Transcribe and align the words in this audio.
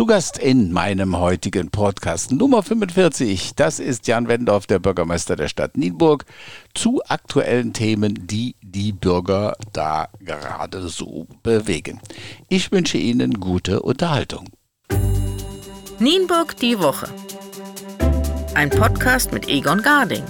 Zu 0.00 0.06
Gast 0.06 0.38
in 0.38 0.72
meinem 0.72 1.18
heutigen 1.18 1.70
Podcast 1.70 2.32
Nummer 2.32 2.62
45, 2.62 3.54
das 3.54 3.78
ist 3.78 4.06
Jan 4.06 4.28
Wendorf, 4.28 4.66
der 4.66 4.78
Bürgermeister 4.78 5.36
der 5.36 5.48
Stadt 5.48 5.76
Nienburg, 5.76 6.24
zu 6.72 7.02
aktuellen 7.06 7.74
Themen, 7.74 8.26
die 8.26 8.56
die 8.62 8.92
Bürger 8.92 9.56
da 9.74 10.08
gerade 10.20 10.88
so 10.88 11.26
bewegen. 11.42 12.00
Ich 12.48 12.72
wünsche 12.72 12.96
Ihnen 12.96 13.40
gute 13.40 13.82
Unterhaltung. 13.82 14.48
Nienburg 15.98 16.56
die 16.56 16.78
Woche. 16.78 17.10
Ein 18.54 18.70
Podcast 18.70 19.34
mit 19.34 19.50
Egon 19.50 19.82
Garding. 19.82 20.24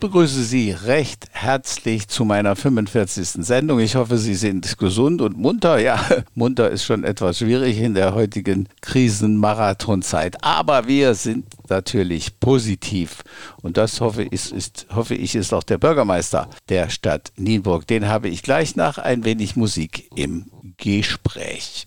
Begrüße 0.00 0.42
Sie 0.42 0.70
recht 0.70 1.26
herzlich 1.30 2.08
zu 2.08 2.24
meiner 2.24 2.56
45. 2.56 3.44
Sendung. 3.44 3.80
Ich 3.80 3.96
hoffe, 3.96 4.16
Sie 4.16 4.34
sind 4.34 4.78
gesund 4.78 5.20
und 5.20 5.36
munter. 5.36 5.78
Ja, 5.78 6.02
munter 6.34 6.70
ist 6.70 6.84
schon 6.84 7.04
etwas 7.04 7.38
schwierig 7.38 7.78
in 7.78 7.94
der 7.94 8.14
heutigen 8.14 8.66
Krisenmarathonzeit. 8.80 10.42
Aber 10.42 10.88
wir 10.88 11.14
sind 11.14 11.44
natürlich 11.68 12.40
positiv. 12.40 13.22
Und 13.62 13.76
das 13.76 14.00
hoffe 14.00 14.22
ich, 14.22 14.52
ist, 14.52 14.86
hoffe 14.94 15.14
ich, 15.14 15.34
ist 15.34 15.52
auch 15.52 15.64
der 15.64 15.78
Bürgermeister 15.78 16.48
der 16.70 16.88
Stadt 16.88 17.32
Nienburg. 17.36 17.86
Den 17.86 18.08
habe 18.08 18.28
ich 18.28 18.42
gleich 18.42 18.76
nach 18.76 18.96
ein 18.96 19.24
wenig 19.24 19.54
Musik 19.54 20.10
im 20.16 20.46
Gespräch. 20.78 21.86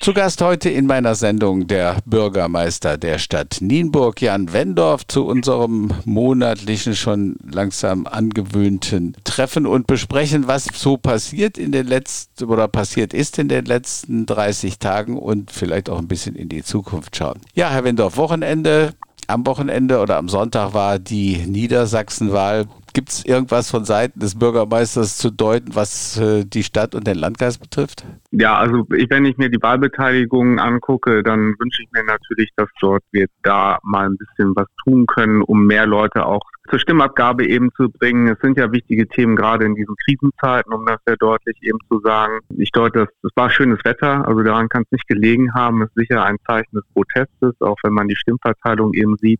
Zu 0.00 0.14
Gast 0.14 0.42
heute 0.42 0.70
in 0.70 0.86
meiner 0.86 1.14
Sendung 1.14 1.68
der 1.68 1.98
Bürgermeister 2.06 2.98
der 2.98 3.20
Stadt 3.20 3.58
Nienburg, 3.60 4.20
Jan 4.20 4.52
Wendorf, 4.52 5.06
zu 5.06 5.26
unserem 5.26 5.92
monatlichen, 6.04 6.96
schon 6.96 7.36
langsam 7.48 8.06
angewöhnten 8.06 9.16
Treffen 9.22 9.64
und 9.64 9.86
besprechen, 9.86 10.48
was 10.48 10.64
so 10.74 10.96
passiert 10.96 11.56
in 11.56 11.70
den 11.70 11.86
letzten 11.86 12.46
oder 12.46 12.66
passiert 12.66 13.14
ist 13.14 13.38
in 13.38 13.48
den 13.48 13.64
letzten 13.64 14.26
30 14.26 14.80
Tagen 14.80 15.18
und 15.18 15.52
vielleicht 15.52 15.88
auch 15.88 15.98
ein 15.98 16.08
bisschen 16.08 16.34
in 16.34 16.48
die 16.48 16.64
Zukunft 16.64 17.14
schauen. 17.14 17.40
Ja, 17.54 17.70
Herr 17.70 17.84
Wendorf, 17.84 18.16
Wochenende, 18.16 18.94
am 19.28 19.46
Wochenende 19.46 20.00
oder 20.00 20.16
am 20.16 20.28
Sonntag 20.28 20.74
war 20.74 20.98
die 20.98 21.36
Niedersachsenwahl. 21.46 22.66
Gibt 22.98 23.10
es 23.10 23.24
irgendwas 23.24 23.70
von 23.70 23.84
Seiten 23.84 24.18
des 24.18 24.36
Bürgermeisters 24.36 25.18
zu 25.18 25.30
deuten, 25.30 25.76
was 25.76 26.18
äh, 26.18 26.44
die 26.44 26.64
Stadt 26.64 26.96
und 26.96 27.06
den 27.06 27.16
Landkreis 27.16 27.56
betrifft? 27.56 28.04
Ja, 28.32 28.58
also 28.58 28.88
ich, 28.92 29.08
wenn 29.08 29.24
ich 29.24 29.36
mir 29.36 29.48
die 29.48 29.62
Wahlbeteiligung 29.62 30.58
angucke, 30.58 31.22
dann 31.22 31.54
wünsche 31.60 31.84
ich 31.84 31.88
mir 31.92 32.02
natürlich, 32.02 32.50
dass 32.56 32.68
dort 32.80 33.04
wir 33.12 33.26
da 33.44 33.78
mal 33.84 34.06
ein 34.06 34.16
bisschen 34.16 34.52
was 34.56 34.66
tun 34.82 35.06
können, 35.06 35.42
um 35.42 35.64
mehr 35.64 35.86
Leute 35.86 36.26
auch 36.26 36.40
zur 36.68 36.80
Stimmabgabe 36.80 37.46
eben 37.46 37.70
zu 37.76 37.88
bringen. 37.88 38.26
Es 38.26 38.40
sind 38.40 38.58
ja 38.58 38.72
wichtige 38.72 39.06
Themen 39.06 39.36
gerade 39.36 39.64
in 39.64 39.76
diesen 39.76 39.94
Krisenzeiten, 40.04 40.72
um 40.72 40.84
das 40.84 40.98
sehr 41.06 41.18
deutlich 41.18 41.56
eben 41.62 41.78
zu 41.88 42.00
sagen. 42.00 42.40
Ich 42.56 42.72
deute, 42.72 43.04
das, 43.04 43.08
es 43.22 43.30
war 43.36 43.48
schönes 43.48 43.78
Wetter, 43.84 44.26
also 44.26 44.42
daran 44.42 44.68
kann 44.68 44.82
es 44.82 44.90
nicht 44.90 45.06
gelegen 45.06 45.54
haben. 45.54 45.82
Es 45.82 45.88
ist 45.90 46.08
sicher 46.08 46.24
ein 46.24 46.38
Zeichen 46.48 46.74
des 46.74 46.84
Protestes, 46.94 47.54
auch 47.60 47.76
wenn 47.84 47.92
man 47.92 48.08
die 48.08 48.16
Stimmverteilung 48.16 48.92
eben 48.94 49.16
sieht. 49.18 49.38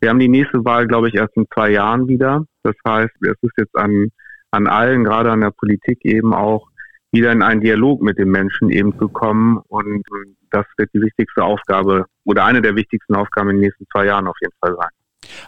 Wir 0.00 0.10
haben 0.10 0.20
die 0.20 0.28
nächste 0.28 0.64
Wahl, 0.64 0.86
glaube 0.86 1.08
ich, 1.08 1.14
erst 1.14 1.36
in 1.36 1.46
zwei 1.52 1.70
Jahren 1.70 2.06
wieder. 2.06 2.44
Das 2.62 2.74
heißt, 2.86 3.14
es 3.20 3.36
ist 3.42 3.52
jetzt 3.56 3.76
an, 3.76 4.08
an 4.50 4.66
allen, 4.66 5.04
gerade 5.04 5.30
an 5.30 5.40
der 5.40 5.50
Politik 5.50 6.04
eben 6.04 6.34
auch, 6.34 6.68
wieder 7.10 7.32
in 7.32 7.42
einen 7.42 7.62
Dialog 7.62 8.02
mit 8.02 8.18
den 8.18 8.30
Menschen 8.30 8.70
eben 8.70 8.96
zu 8.98 9.08
kommen. 9.08 9.58
Und 9.68 10.04
das 10.50 10.66
wird 10.76 10.90
die 10.94 11.00
wichtigste 11.00 11.42
Aufgabe 11.42 12.04
oder 12.24 12.44
eine 12.44 12.62
der 12.62 12.76
wichtigsten 12.76 13.14
Aufgaben 13.14 13.50
in 13.50 13.56
den 13.56 13.62
nächsten 13.62 13.86
zwei 13.92 14.06
Jahren 14.06 14.26
auf 14.26 14.36
jeden 14.40 14.54
Fall 14.60 14.76
sein. 14.76 14.88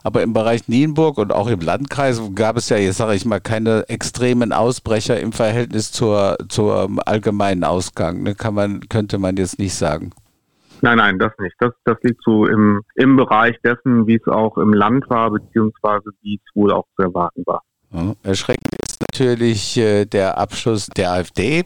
Aber 0.03 0.23
im 0.23 0.33
Bereich 0.33 0.69
Nienburg 0.69 1.19
und 1.19 1.33
auch 1.33 1.49
im 1.49 1.61
Landkreis 1.61 2.21
gab 2.35 2.57
es 2.57 2.69
ja, 2.69 2.77
jetzt 2.77 2.99
sage 2.99 3.15
ich 3.15 3.25
mal, 3.25 3.41
keine 3.41 3.89
extremen 3.89 4.53
Ausbrecher 4.53 5.21
im 5.21 5.33
Verhältnis 5.33 5.93
zur, 5.93 6.37
zur 6.49 6.91
allgemeinen 7.07 7.65
Ausgang. 7.65 8.23
Ne? 8.23 8.35
Kann 8.35 8.55
man, 8.55 8.81
könnte 8.89 9.19
man 9.19 9.37
jetzt 9.37 9.59
nicht 9.59 9.75
sagen. 9.75 10.11
Nein, 10.83 10.99
nein, 10.99 11.19
das 11.19 11.33
nicht. 11.39 11.55
Das, 11.59 11.73
das 11.85 11.97
liegt 12.03 12.23
so 12.25 12.47
im, 12.47 12.83
im 12.95 13.17
Bereich 13.17 13.57
dessen, 13.63 14.07
wie 14.07 14.17
es 14.17 14.27
auch 14.27 14.57
im 14.59 14.73
Land 14.73 15.09
war, 15.11 15.31
beziehungsweise 15.31 16.11
wie 16.23 16.37
es 16.37 16.57
wohl 16.57 16.73
auch 16.73 16.87
zu 16.97 17.03
erwarten 17.03 17.43
war. 17.47 17.63
Ja, 17.93 18.15
erschreckend 18.23 18.73
ist 18.87 19.01
natürlich 19.01 19.77
äh, 19.77 20.05
der 20.05 20.39
Abschluss 20.39 20.87
der 20.87 21.11
AfD, 21.11 21.65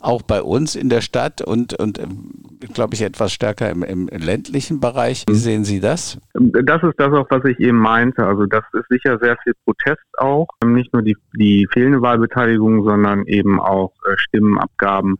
auch 0.00 0.22
bei 0.22 0.40
uns 0.40 0.74
in 0.74 0.88
der 0.88 1.02
Stadt 1.02 1.42
und, 1.42 1.78
und 1.78 1.98
ähm, 1.98 2.30
glaube 2.72 2.94
ich, 2.94 3.02
etwas 3.02 3.32
stärker 3.32 3.70
im, 3.70 3.82
im, 3.82 4.08
ländlichen 4.08 4.80
Bereich. 4.80 5.24
Wie 5.28 5.34
mhm. 5.34 5.38
sehen 5.38 5.64
Sie 5.64 5.80
das? 5.80 6.18
Das 6.32 6.82
ist 6.82 6.98
das 6.98 7.12
auch, 7.12 7.26
was 7.28 7.44
ich 7.44 7.60
eben 7.60 7.76
meinte. 7.76 8.26
Also 8.26 8.46
das 8.46 8.64
ist 8.72 8.88
sicher 8.88 9.18
sehr 9.20 9.36
viel 9.42 9.52
Protest 9.64 10.06
auch. 10.16 10.46
Nicht 10.64 10.94
nur 10.94 11.02
die, 11.02 11.16
die 11.34 11.68
fehlende 11.72 12.00
Wahlbeteiligung, 12.00 12.82
sondern 12.82 13.26
eben 13.26 13.60
auch 13.60 13.92
äh, 14.10 14.16
Stimmenabgaben 14.16 15.16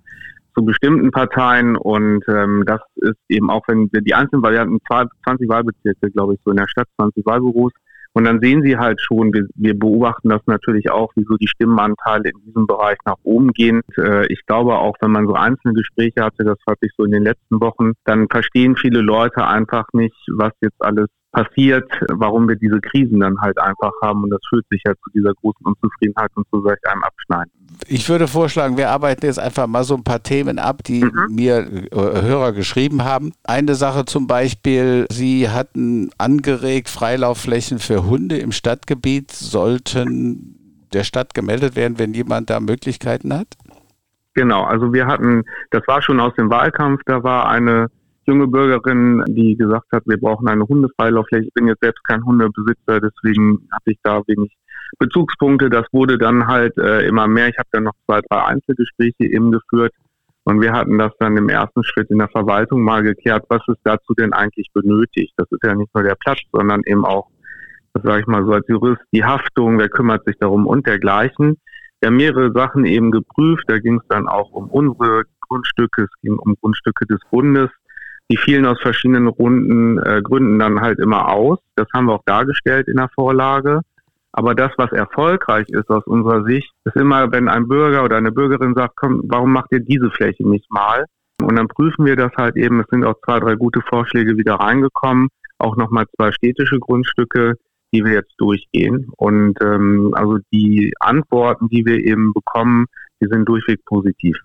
zu 0.56 0.65
bestimmten 0.65 1.11
Parteien 1.11 1.77
und 1.77 2.25
ähm, 2.28 2.65
das 2.67 2.81
ist 2.97 3.19
eben 3.28 3.50
auch, 3.50 3.62
wenn 3.69 3.91
wir 3.93 4.00
die 4.00 4.15
einzelnen 4.15 4.43
Varianten, 4.43 4.78
20 4.89 5.49
Wahlbezirke, 5.49 6.11
glaube 6.11 6.34
ich, 6.34 6.41
so 6.44 6.50
in 6.50 6.56
der 6.56 6.69
Stadt, 6.69 6.89
20 6.97 7.27
Wahlbüros, 7.27 7.72
und 8.17 8.25
dann 8.25 8.41
sehen 8.41 8.62
Sie 8.62 8.78
halt 8.78 8.99
schon, 8.99 9.34
wir, 9.34 9.47
wir 9.56 9.78
beobachten 9.78 10.31
das 10.31 10.41
natürlich 10.47 10.91
auch, 10.91 11.12
wie 11.17 11.27
so 11.28 11.37
die 11.37 11.49
Stimmenanteile 11.49 12.31
in 12.31 12.41
diesem 12.47 12.67
Bereich 12.67 12.97
nach 13.05 13.19
oben 13.25 13.53
gehen. 13.53 13.83
Äh, 13.99 14.33
ich 14.33 14.47
glaube 14.47 14.78
auch, 14.78 14.97
wenn 15.03 15.11
man 15.11 15.27
so 15.27 15.34
einzelne 15.34 15.75
Gespräche 15.75 16.25
hatte, 16.25 16.43
das 16.44 16.56
hatte 16.67 16.87
ich 16.87 16.93
so 16.97 17.05
in 17.05 17.11
den 17.11 17.25
letzten 17.25 17.61
Wochen, 17.61 17.93
dann 18.06 18.27
verstehen 18.31 18.75
viele 18.75 19.03
Leute 19.03 19.47
einfach 19.47 19.84
nicht, 19.93 20.17
was 20.33 20.53
jetzt 20.62 20.83
alles 20.83 21.09
passiert, 21.36 21.91
warum 22.08 22.48
wir 22.48 22.56
diese 22.56 22.80
Krisen 22.80 23.20
dann 23.20 23.38
halt 23.41 23.58
einfach 23.60 23.92
haben. 24.02 24.24
Und 24.24 24.30
das 24.30 24.41
führt 24.48 24.64
sich 24.70 24.82
ja 24.86 24.94
zu 24.94 25.10
dieser 25.14 25.34
großen 25.34 25.66
Unzufriedenheit 25.66 26.30
und 26.34 26.47
zu 26.50 26.62
solch 26.62 26.78
einem 26.91 27.02
Abschneiden. 27.02 27.52
Ich 27.88 28.08
würde 28.08 28.26
vorschlagen, 28.26 28.78
wir 28.78 28.91
arbeiten 28.91 29.26
jetzt 29.26 29.38
einfach 29.38 29.66
mal 29.66 29.84
so 29.84 29.94
ein 29.94 30.04
paar 30.04 30.22
Themen 30.22 30.58
ab, 30.58 30.82
die 30.84 31.04
mhm. 31.04 31.26
mir 31.28 31.58
äh, 31.58 32.22
Hörer 32.22 32.52
geschrieben 32.52 33.04
haben. 33.04 33.32
Eine 33.44 33.75
Sache 33.75 34.06
zum 34.06 34.26
Beispiel, 34.26 35.06
Sie 35.10 35.50
hatten 35.50 36.10
angeregt, 36.16 36.88
Freilaufflächen 36.88 37.78
für 37.80 38.06
Hunde 38.06 38.38
im 38.38 38.52
Stadtgebiet 38.52 39.30
sollten 39.30 40.54
der 40.92 41.04
Stadt 41.04 41.34
gemeldet 41.34 41.76
werden, 41.76 41.98
wenn 41.98 42.14
jemand 42.14 42.48
da 42.48 42.60
Möglichkeiten 42.60 43.34
hat? 43.34 43.48
Genau, 44.34 44.64
also 44.64 44.92
wir 44.92 45.06
hatten, 45.06 45.44
das 45.70 45.82
war 45.86 46.00
schon 46.00 46.20
aus 46.20 46.34
dem 46.34 46.50
Wahlkampf, 46.50 47.02
da 47.06 47.22
war 47.22 47.48
eine 47.48 47.88
junge 48.26 48.47
Bürgerin, 48.47 49.25
die 49.28 49.56
gesagt 49.56 49.87
hat, 49.92 50.03
wir 50.06 50.19
brauchen 50.19 50.48
eine 50.48 50.64
Hundefreilaufläche. 50.64 51.47
Ich 51.47 51.54
bin 51.54 51.69
jetzt 51.69 51.82
selbst 51.82 52.04
kein 52.04 52.25
Hundebesitzer, 52.25 53.00
deswegen 53.00 53.69
habe 53.72 53.84
ich 53.87 53.98
da 54.03 54.22
wenig 54.26 54.56
Bezugspunkte. 54.98 55.70
Das 55.70 55.87
wurde 55.92 56.19
dann 56.19 56.47
halt 56.47 56.76
äh, 56.78 57.06
immer 57.06 57.26
mehr. 57.26 57.48
Ich 57.48 57.59
habe 57.59 57.69
dann 57.72 57.84
noch 57.84 57.94
zwei, 58.06 58.20
drei 58.28 58.44
Einzelgespräche 58.44 59.25
eben 59.25 59.50
geführt 59.50 59.92
und 60.44 60.60
wir 60.60 60.72
hatten 60.72 60.97
das 60.97 61.12
dann 61.19 61.37
im 61.37 61.48
ersten 61.48 61.82
Schritt 61.82 62.09
in 62.09 62.19
der 62.19 62.28
Verwaltung 62.28 62.81
mal 62.81 63.03
geklärt, 63.03 63.44
was 63.48 63.62
ist 63.66 63.81
dazu 63.82 64.14
denn 64.14 64.32
eigentlich 64.32 64.69
benötigt. 64.72 65.32
Das 65.37 65.50
ist 65.50 65.64
ja 65.64 65.75
nicht 65.75 65.93
nur 65.93 66.04
der 66.04 66.14
Platz, 66.14 66.38
sondern 66.53 66.82
eben 66.87 67.04
auch, 67.04 67.26
das 67.94 68.04
sage 68.04 68.20
ich 68.20 68.26
mal 68.28 68.44
so 68.44 68.53
als 68.53 68.69
Jurist, 68.69 69.03
die 69.12 69.25
Haftung, 69.25 69.76
wer 69.78 69.88
kümmert 69.88 70.25
sich 70.25 70.37
darum 70.38 70.69
und 70.69 70.87
dergleichen. 70.87 71.56
Wir 72.00 72.08
haben 72.08 72.16
mehrere 72.16 72.53
Sachen 72.53 72.84
eben 72.84 73.10
geprüft. 73.10 73.64
Da 73.66 73.78
ging 73.78 73.98
es 73.98 74.06
dann 74.08 74.28
auch 74.28 74.53
um 74.53 74.69
unsere 74.70 75.25
Grundstücke, 75.48 76.03
es 76.04 76.20
ging 76.22 76.38
um 76.38 76.54
Grundstücke 76.60 77.06
des 77.06 77.20
Bundes. 77.28 77.70
Die 78.31 78.37
fielen 78.37 78.66
aus 78.66 78.81
verschiedenen 78.81 79.28
Runden, 79.28 79.98
äh, 79.98 80.20
Gründen 80.22 80.59
dann 80.59 80.81
halt 80.81 80.98
immer 80.98 81.32
aus. 81.32 81.59
Das 81.76 81.87
haben 81.94 82.06
wir 82.06 82.14
auch 82.14 82.25
dargestellt 82.25 82.88
in 82.88 82.97
der 82.97 83.09
Vorlage. 83.14 83.81
Aber 84.32 84.54
das, 84.54 84.72
was 84.76 84.92
erfolgreich 84.92 85.66
ist 85.69 85.88
aus 85.88 86.04
unserer 86.06 86.44
Sicht, 86.44 86.70
ist 86.84 86.97
immer, 86.97 87.32
wenn 87.32 87.48
ein 87.48 87.69
Bürger 87.69 88.04
oder 88.04 88.16
eine 88.16 88.32
Bürgerin 88.32 88.75
sagt, 88.75 88.94
komm, 88.97 89.22
warum 89.25 89.52
macht 89.52 89.73
ihr 89.73 89.81
diese 89.81 90.11
Fläche 90.11 90.46
nicht 90.46 90.70
mal? 90.70 91.06
Und 91.43 91.56
dann 91.56 91.69
prüfen 91.69 92.05
wir 92.05 92.17
das 92.17 92.32
halt 92.37 92.56
eben. 92.56 92.81
Es 92.81 92.87
sind 92.90 93.05
auch 93.05 93.14
zwei, 93.25 93.40
drei 93.40 93.55
gute 93.55 93.81
Vorschläge 93.81 94.37
wieder 94.37 94.55
reingekommen. 94.56 95.28
Auch 95.58 95.76
nochmal 95.76 96.06
zwei 96.17 96.32
städtische 96.32 96.78
Grundstücke, 96.78 97.55
die 97.93 98.05
wir 98.05 98.12
jetzt 98.12 98.34
durchgehen. 98.38 99.11
Und 99.17 99.56
ähm, 99.62 100.12
also 100.14 100.38
die 100.52 100.93
Antworten, 101.00 101.69
die 101.69 101.87
wir 101.87 102.05
eben 102.05 102.32
bekommen, 102.34 102.87
die 103.23 103.28
sind 103.28 103.49
durchweg 103.49 103.84
positiv. 103.87 104.37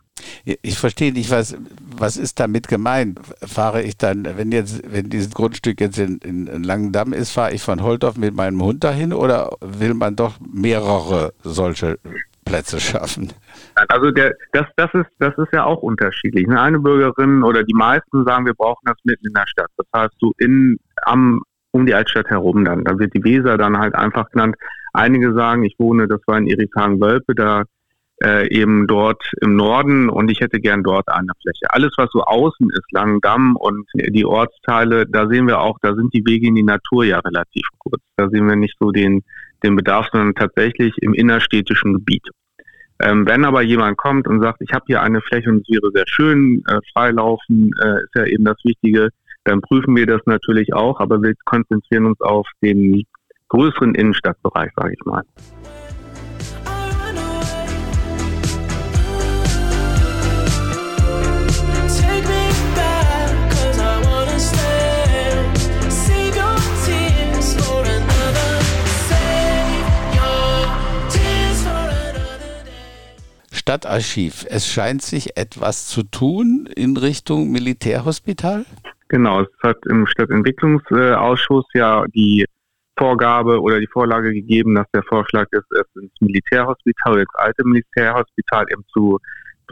Ich 0.43 0.77
verstehe 0.77 1.13
nicht, 1.13 1.29
was, 1.31 1.55
was 1.97 2.17
ist 2.17 2.39
damit 2.39 2.67
gemeint? 2.67 3.19
Fahre 3.43 3.81
ich 3.83 3.97
dann, 3.97 4.25
wenn 4.37 4.51
jetzt, 4.51 4.81
wenn 4.91 5.09
dieses 5.09 5.31
Grundstück 5.31 5.79
jetzt 5.79 5.99
in, 5.99 6.17
in 6.19 6.63
Langendamm 6.63 7.13
ist, 7.13 7.31
fahre 7.31 7.53
ich 7.53 7.61
von 7.61 7.81
Holtorf 7.83 8.17
mit 8.17 8.33
meinem 8.33 8.61
Hund 8.61 8.83
dahin 8.83 9.13
oder 9.13 9.51
will 9.61 9.93
man 9.93 10.15
doch 10.15 10.39
mehrere 10.39 11.33
solche 11.43 11.99
Plätze 12.45 12.79
schaffen? 12.79 13.31
Also 13.87 14.11
der, 14.11 14.35
das, 14.51 14.65
das 14.75 14.89
ist, 14.93 15.09
das 15.19 15.37
ist 15.37 15.53
ja 15.53 15.63
auch 15.63 15.81
unterschiedlich. 15.81 16.47
Eine 16.49 16.79
Bürgerin 16.79 17.43
oder 17.43 17.63
die 17.63 17.73
meisten 17.73 18.25
sagen, 18.25 18.45
wir 18.45 18.53
brauchen 18.53 18.83
das 18.85 18.97
mitten 19.03 19.27
in 19.27 19.33
der 19.33 19.47
Stadt. 19.47 19.69
Das 19.77 19.87
heißt, 19.95 20.15
du 20.19 20.33
in, 20.37 20.77
am, 21.03 21.41
um 21.71 21.85
die 21.85 21.93
Altstadt 21.93 22.27
herum 22.29 22.65
dann. 22.65 22.83
Da 22.83 22.97
wird 22.97 23.13
die 23.13 23.23
Weser 23.23 23.57
dann 23.57 23.77
halt 23.77 23.95
einfach 23.95 24.29
genannt. 24.31 24.55
Einige 24.93 25.33
sagen, 25.33 25.63
ich 25.63 25.75
wohne, 25.79 26.07
das 26.07 26.19
war 26.27 26.37
in 26.37 26.47
Erichshagen-Wölpe, 26.47 27.35
da 27.35 27.63
äh, 28.21 28.47
eben 28.53 28.87
dort 28.87 29.23
im 29.41 29.55
Norden 29.55 30.09
und 30.09 30.29
ich 30.29 30.39
hätte 30.41 30.59
gern 30.59 30.83
dort 30.83 31.07
eine 31.09 31.31
Fläche. 31.41 31.73
Alles, 31.73 31.91
was 31.97 32.09
so 32.11 32.21
außen 32.23 32.69
ist, 32.69 32.91
Langendamm 32.91 33.55
und 33.55 33.87
die 33.95 34.25
Ortsteile, 34.25 35.05
da 35.07 35.27
sehen 35.27 35.47
wir 35.47 35.59
auch, 35.61 35.77
da 35.81 35.95
sind 35.95 36.13
die 36.13 36.25
Wege 36.25 36.47
in 36.47 36.55
die 36.55 36.63
Natur 36.63 37.03
ja 37.05 37.19
relativ 37.19 37.63
kurz. 37.79 38.01
Da 38.17 38.29
sehen 38.29 38.47
wir 38.47 38.55
nicht 38.55 38.75
so 38.79 38.91
den, 38.91 39.23
den 39.63 39.75
Bedarf, 39.75 40.07
sondern 40.11 40.35
tatsächlich 40.35 40.93
im 41.01 41.13
innerstädtischen 41.13 41.93
Gebiet. 41.93 42.27
Ähm, 42.99 43.25
wenn 43.25 43.45
aber 43.45 43.63
jemand 43.63 43.97
kommt 43.97 44.27
und 44.27 44.41
sagt, 44.41 44.61
ich 44.61 44.71
habe 44.73 44.85
hier 44.85 45.01
eine 45.01 45.21
Fläche 45.21 45.49
und 45.49 45.61
es 45.61 45.69
wäre 45.69 45.91
sehr 45.91 46.05
schön, 46.07 46.63
äh, 46.67 46.79
freilaufen 46.93 47.71
äh, 47.83 48.03
ist 48.03 48.15
ja 48.15 48.25
eben 48.25 48.43
das 48.43 48.57
Wichtige, 48.63 49.09
dann 49.43 49.61
prüfen 49.61 49.95
wir 49.95 50.05
das 50.05 50.21
natürlich 50.25 50.73
auch, 50.73 50.99
aber 50.99 51.21
wir 51.23 51.33
konzentrieren 51.45 52.05
uns 52.05 52.21
auf 52.21 52.47
den 52.61 53.03
größeren 53.49 53.95
Innenstadtbereich, 53.95 54.71
sage 54.75 54.93
ich 54.93 55.05
mal. 55.05 55.23
Stadtarchiv. 73.61 74.47
Es 74.49 74.65
scheint 74.65 75.03
sich 75.03 75.37
etwas 75.37 75.85
zu 75.87 76.01
tun 76.01 76.67
in 76.75 76.97
Richtung 76.97 77.51
Militärhospital? 77.51 78.65
Genau, 79.07 79.41
es 79.41 79.49
hat 79.61 79.77
im 79.87 80.07
Stadtentwicklungsausschuss 80.07 81.65
ja 81.75 82.03
die 82.07 82.43
Vorgabe 82.97 83.61
oder 83.61 83.79
die 83.79 83.87
Vorlage 83.93 84.33
gegeben, 84.33 84.73
dass 84.73 84.87
der 84.95 85.03
Vorschlag 85.03 85.45
ist, 85.51 85.71
es 85.79 86.01
ins 86.01 86.11
Militärhospital, 86.21 87.17
das 87.17 87.35
alte 87.35 87.63
Militärhospital 87.63 88.65
eben 88.71 88.83
zu 88.91 89.19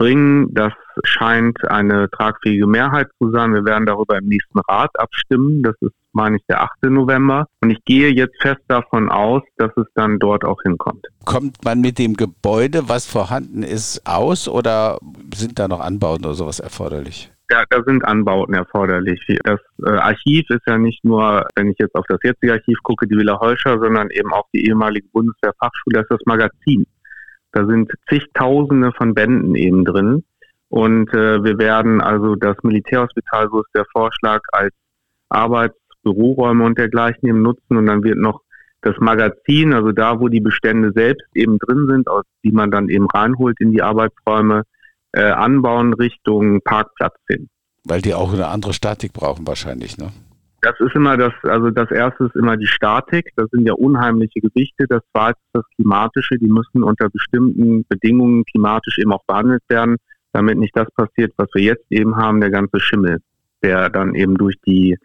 bringen. 0.00 0.52
Das 0.54 0.72
scheint 1.04 1.62
eine 1.70 2.10
tragfähige 2.10 2.66
Mehrheit 2.66 3.08
zu 3.18 3.30
sein. 3.30 3.52
Wir 3.54 3.64
werden 3.64 3.86
darüber 3.86 4.18
im 4.18 4.26
nächsten 4.26 4.58
Rat 4.60 4.90
abstimmen. 4.98 5.62
Das 5.62 5.74
ist, 5.80 5.92
meine 6.12 6.36
ich, 6.36 6.42
der 6.48 6.62
8. 6.62 6.84
November. 6.84 7.46
Und 7.62 7.70
ich 7.70 7.84
gehe 7.84 8.08
jetzt 8.08 8.40
fest 8.40 8.62
davon 8.66 9.10
aus, 9.10 9.42
dass 9.58 9.70
es 9.76 9.86
dann 9.94 10.18
dort 10.18 10.44
auch 10.44 10.60
hinkommt. 10.62 11.06
Kommt 11.26 11.62
man 11.64 11.82
mit 11.82 11.98
dem 11.98 12.14
Gebäude, 12.14 12.88
was 12.88 13.06
vorhanden 13.06 13.62
ist, 13.62 14.02
aus 14.06 14.48
oder 14.48 14.98
sind 15.34 15.58
da 15.58 15.68
noch 15.68 15.80
Anbauten 15.80 16.24
oder 16.24 16.34
sowas 16.34 16.60
erforderlich? 16.60 17.30
Ja, 17.52 17.64
da 17.68 17.82
sind 17.84 18.04
Anbauten 18.04 18.54
erforderlich. 18.54 19.20
Das 19.44 19.60
äh, 19.84 19.90
Archiv 19.90 20.48
ist 20.50 20.62
ja 20.66 20.78
nicht 20.78 21.04
nur, 21.04 21.44
wenn 21.56 21.68
ich 21.68 21.76
jetzt 21.78 21.94
auf 21.96 22.04
das 22.08 22.20
jetzige 22.22 22.52
Archiv 22.54 22.78
gucke, 22.84 23.06
die 23.06 23.16
Villa 23.16 23.38
Heuscher, 23.40 23.78
sondern 23.78 24.08
eben 24.10 24.32
auch 24.32 24.46
die 24.54 24.66
ehemalige 24.66 25.08
Bundeswehrfachschule, 25.12 25.94
das 25.94 26.04
ist 26.04 26.10
das 26.10 26.20
Magazin. 26.26 26.86
Da 27.52 27.66
sind 27.66 27.90
zigtausende 28.08 28.92
von 28.92 29.14
Bänden 29.14 29.54
eben 29.54 29.84
drin. 29.84 30.24
Und 30.68 31.12
äh, 31.12 31.42
wir 31.42 31.58
werden 31.58 32.00
also 32.00 32.36
das 32.36 32.56
Militärhospital, 32.62 33.48
so 33.50 33.60
ist 33.60 33.74
der 33.74 33.86
Vorschlag, 33.92 34.40
als 34.52 34.72
Arbeitsbüroräume 35.28 36.64
und 36.64 36.78
dergleichen 36.78 37.28
eben 37.28 37.42
nutzen. 37.42 37.76
Und 37.76 37.86
dann 37.86 38.04
wird 38.04 38.18
noch 38.18 38.42
das 38.82 38.96
Magazin, 38.98 39.74
also 39.74 39.92
da, 39.92 40.20
wo 40.20 40.28
die 40.28 40.40
Bestände 40.40 40.92
selbst 40.94 41.26
eben 41.34 41.58
drin 41.58 41.86
sind, 41.88 42.08
aus 42.08 42.24
die 42.44 42.52
man 42.52 42.70
dann 42.70 42.88
eben 42.88 43.06
reinholt 43.10 43.60
in 43.60 43.72
die 43.72 43.82
Arbeitsräume, 43.82 44.62
äh, 45.12 45.22
anbauen 45.22 45.92
Richtung 45.92 46.60
Parkplatz 46.62 47.16
hin. 47.28 47.48
Weil 47.84 48.00
die 48.00 48.14
auch 48.14 48.32
eine 48.32 48.46
andere 48.46 48.72
Statik 48.72 49.12
brauchen 49.12 49.46
wahrscheinlich, 49.46 49.98
ne? 49.98 50.12
Das 50.62 50.78
ist 50.80 50.94
immer 50.94 51.16
das, 51.16 51.32
also 51.42 51.70
das 51.70 51.90
erste 51.90 52.24
ist 52.24 52.36
immer 52.36 52.56
die 52.56 52.66
Statik. 52.66 53.32
Das 53.36 53.48
sind 53.50 53.66
ja 53.66 53.72
unheimliche 53.72 54.40
Gewichte. 54.40 54.86
Das 54.88 55.02
zweite 55.12 55.38
ist 55.38 55.54
das 55.54 55.64
Klimatische. 55.76 56.38
Die 56.38 56.48
müssen 56.48 56.82
unter 56.82 57.08
bestimmten 57.08 57.84
Bedingungen 57.88 58.44
klimatisch 58.44 58.98
eben 58.98 59.12
auch 59.12 59.24
behandelt 59.26 59.62
werden, 59.68 59.96
damit 60.32 60.58
nicht 60.58 60.76
das 60.76 60.90
passiert, 60.92 61.32
was 61.36 61.48
wir 61.54 61.62
jetzt 61.62 61.86
eben 61.90 62.16
haben, 62.16 62.40
der 62.40 62.50
ganze 62.50 62.78
Schimmel, 62.78 63.20
der 63.62 63.88
dann 63.88 64.14
eben 64.14 64.36
durch 64.36 64.56
die 64.66 64.96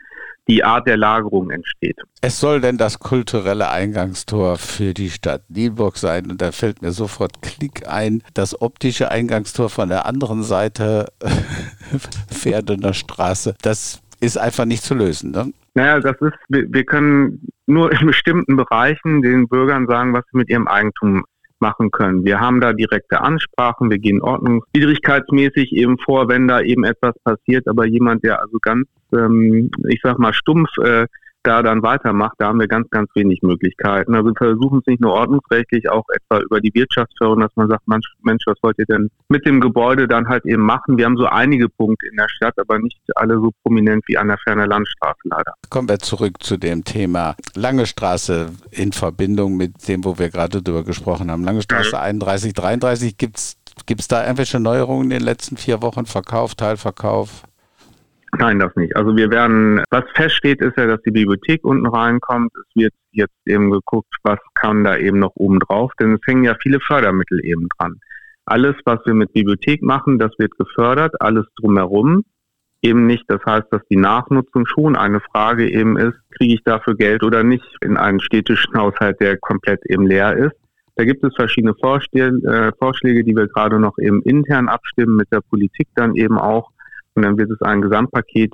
die 0.48 0.64
Art 0.64 0.88
der 0.88 0.98
Lagerung 0.98 1.50
entsteht. 1.50 2.00
Es 2.22 2.40
soll 2.40 2.62
denn 2.62 2.78
das 2.78 3.00
kulturelle 3.00 3.70
Eingangstor 3.70 4.58
für 4.58 4.94
die 4.94 5.10
Stadt 5.10 5.44
Nienburg 5.50 5.98
sein. 5.98 6.30
Und 6.30 6.42
da 6.42 6.52
fällt 6.52 6.82
mir 6.82 6.92
sofort 6.92 7.42
Klick 7.42 7.88
ein, 7.88 8.22
das 8.34 8.62
optische 8.62 9.10
Eingangstor 9.10 9.70
von 9.70 9.90
der 9.90 10.06
anderen 10.06 10.44
Seite 10.44 11.08
Pferdener 12.30 12.94
Straße. 12.94 13.56
Das 13.62 14.02
ist 14.20 14.38
einfach 14.38 14.66
nicht 14.66 14.84
zu 14.84 14.96
lösen. 14.96 15.32
Ne? 15.32 15.54
Naja, 15.74 16.00
das 16.00 16.16
ist, 16.22 16.38
wir, 16.50 16.72
wir 16.72 16.84
können 16.86 17.48
nur 17.68 17.92
in 17.92 18.08
bestimmten 18.08 18.56
Bereichen 18.56 19.22
den 19.22 19.48
Bürgern 19.48 19.88
sagen, 19.88 20.14
was 20.14 20.24
sie 20.32 20.38
mit 20.38 20.50
ihrem 20.50 20.68
Eigentum 20.68 21.26
machen 21.60 21.92
können. 21.92 22.26
Wir 22.26 22.40
haben 22.40 22.60
da 22.60 22.74
direkte 22.74 23.22
Ansprachen, 23.22 23.90
wir 23.90 23.98
gehen 23.98 24.22
ordnungswidrigkeitsmäßig 24.22 25.72
eben 25.74 25.98
vor, 26.00 26.28
wenn 26.28 26.48
da 26.48 26.62
eben 26.62 26.84
etwas 26.84 27.14
passiert, 27.24 27.68
aber 27.68 27.86
jemand, 27.86 28.24
der 28.24 28.42
also 28.42 28.58
ganz, 28.62 28.88
ähm, 29.14 29.72
ich 29.88 30.02
sag 30.04 30.20
mal, 30.20 30.34
stumpf 30.34 30.70
äh, 30.84 31.08
da 31.46 31.64
dann 31.64 31.84
weitermacht, 31.84 32.36
da 32.40 32.48
haben 32.48 32.60
wir 32.60 32.68
ganz, 32.68 32.90
ganz 32.90 33.10
wenig 33.16 33.42
Möglichkeiten. 33.42 34.16
Also 34.16 34.30
wir 34.30 34.36
versuchen 34.36 34.80
es 34.80 34.88
nicht 34.88 35.02
nur 35.02 35.14
ordnungsrechtlich, 35.14 35.90
auch 35.90 36.06
etwa 36.14 36.40
über 36.40 36.60
die 36.60 36.74
Wirtschaftsförderung, 36.74 37.42
dass 37.42 37.56
man 37.56 37.68
sagt, 37.68 37.88
Mensch, 37.88 38.06
Mensch, 38.24 38.44
was 38.46 38.58
wollt 38.62 38.78
ihr 38.80 38.86
denn 38.86 39.10
mit 39.30 39.46
dem 39.46 39.62
Gebäude 39.62 40.08
dann 40.08 40.28
halt 40.28 40.46
eben 40.46 40.64
machen? 40.64 40.98
Wir 40.98 41.06
haben 41.06 41.18
so 41.18 41.26
einige 41.26 41.70
Punkte 41.70 42.08
in 42.08 42.18
der 42.18 42.30
Stadt, 42.30 42.54
aber 42.58 42.80
nicht 42.80 42.98
alle 43.16 43.36
so 43.36 43.52
prominent 43.64 44.04
wie 44.08 44.18
an 44.18 44.28
der 44.28 44.38
Ferner 44.38 44.68
Landstraße 44.68 45.20
leider. 45.24 45.54
Kommen 45.70 45.90
wir 45.90 46.00
zurück 46.00 46.42
zu 46.42 46.58
dem 46.58 46.84
Thema 46.84 47.36
Lange 47.56 47.86
Straße 47.86 48.50
in 48.72 48.92
Verbindung 48.92 49.58
mit 49.58 49.88
dem, 49.88 50.04
wo 50.04 50.18
wir 50.20 50.30
gerade 50.30 50.62
drüber 50.62 50.84
gesprochen 50.84 51.32
haben. 51.32 51.44
Lange 51.44 51.62
Straße 51.62 51.96
mhm. 51.96 52.02
31, 52.02 52.54
33, 52.54 53.18
gibt 53.18 53.38
es 53.38 54.08
da 54.08 54.24
irgendwelche 54.24 54.60
Neuerungen 54.60 55.06
in 55.06 55.10
den 55.12 55.24
letzten 55.24 55.58
vier 55.58 55.82
Wochen? 55.82 56.06
Verkauf, 56.06 56.56
Teilverkauf? 56.56 57.44
Nein, 58.38 58.60
das 58.60 58.76
nicht. 58.76 58.96
Also 58.96 59.16
wir 59.16 59.30
werden, 59.32 59.82
was 59.90 60.04
feststeht, 60.14 60.62
ist 60.62 60.78
ja, 60.78 60.88
dass 60.88 61.02
die 61.04 61.12
Bibliothek 61.12 61.64
unten 61.64 61.88
reinkommt. 61.88 62.52
Es 62.56 62.76
wird 62.76 62.94
jetzt 63.12 63.36
eben 63.46 63.72
geguckt, 63.72 64.14
was 64.24 64.40
kann 64.56 64.84
da 64.84 64.98
eben 64.98 65.20
noch 65.20 65.32
oben 65.36 65.60
drauf, 65.60 65.92
denn 66.00 66.16
es 66.16 66.22
hängen 66.26 66.44
ja 66.44 66.56
viele 66.62 66.80
Fördermittel 66.80 67.44
eben 67.44 67.68
dran. 67.78 68.00
Alles, 68.46 68.76
was 68.86 69.00
wir 69.06 69.14
mit 69.14 69.34
Bibliothek 69.34 69.82
machen, 69.82 70.20
das 70.20 70.32
wird 70.38 70.58
gefördert, 70.58 71.20
alles 71.20 71.46
drumherum 71.56 72.24
eben 72.82 73.08
nicht. 73.08 73.24
Das 73.28 73.44
heißt, 73.46 73.68
dass 73.72 73.82
die 73.90 73.98
Nachnutzung 73.98 74.66
schon 74.68 74.96
eine 74.96 75.20
Frage 75.20 75.70
eben 75.70 75.98
ist, 75.98 76.18
kriege 76.32 76.54
ich 76.54 76.64
dafür 76.64 76.96
Geld 76.96 77.24
oder 77.24 77.44
nicht 77.44 77.66
in 77.82 77.98
einen 77.98 78.20
städtischen 78.20 78.76
Haushalt, 78.76 79.20
der 79.20 79.38
komplett 79.38 79.84
eben 79.88 80.06
leer 80.06 80.36
ist. 80.38 80.56
Da 80.96 81.04
gibt 81.04 81.24
es 81.24 81.36
verschiedene 81.36 81.74
äh, 81.74 82.72
Vorschläge, 82.80 83.24
die 83.24 83.36
wir 83.36 83.48
gerade 83.48 83.80
noch 83.80 83.98
eben 83.98 84.22
intern 84.22 84.70
abstimmen, 84.70 85.18
mit 85.18 85.30
der 85.32 85.42
Politik 85.42 85.88
dann 85.96 86.16
eben 86.16 86.38
auch 86.38 86.72
und 87.16 87.24
dann 87.24 87.38
wird 87.38 87.52
es 87.52 87.62
ein 87.62 87.82
Gesamtpaket 87.82 88.54